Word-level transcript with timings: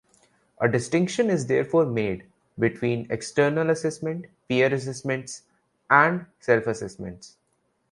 A 0.59 0.67
distinction 0.67 1.29
is 1.29 1.45
therefore 1.45 1.85
made 1.85 2.25
between 2.57 3.05
external 3.11 3.69
assessments, 3.69 4.29
peer 4.49 4.73
assessments 4.73 5.43
and 5.91 6.25
self-assessments. 6.39 7.37